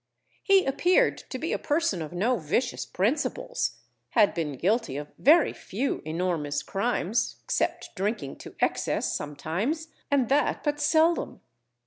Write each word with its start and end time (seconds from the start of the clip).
He 0.41 0.65
appeared 0.65 1.19
to 1.29 1.37
be 1.37 1.53
a 1.53 1.59
person 1.59 2.01
of 2.01 2.11
no 2.11 2.37
vicious 2.39 2.87
principles, 2.87 3.77
had 4.17 4.33
been 4.33 4.53
guilty 4.53 4.97
of 4.97 5.11
very 5.19 5.53
few 5.53 6.01
enormous 6.05 6.63
crimes, 6.63 7.35
except 7.43 7.91
drinking 7.95 8.37
to 8.37 8.55
excess 8.61 9.15
sometimes, 9.15 9.89
and 10.09 10.27
that 10.29 10.63
but 10.63 10.79
seldom. 10.79 11.41